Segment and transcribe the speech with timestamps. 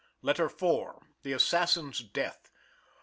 [0.23, 1.05] LETTER IV.
[1.21, 2.49] THE ASSASSIN'S DEATH.